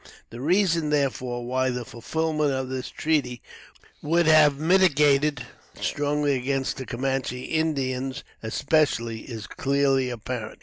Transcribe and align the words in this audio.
The 0.31 0.41
reason, 0.41 0.89
therefore, 0.89 1.45
why 1.45 1.69
the 1.69 1.85
fulfillment 1.85 2.51
of 2.51 2.69
this 2.69 2.89
treaty 2.89 3.39
would 4.01 4.25
have 4.25 4.57
militated 4.57 5.45
strongly 5.79 6.33
against 6.35 6.77
the 6.77 6.87
Camanche 6.87 7.45
Indians 7.47 8.23
especially, 8.41 9.19
is 9.29 9.45
clearly 9.45 10.09
apparent. 10.09 10.57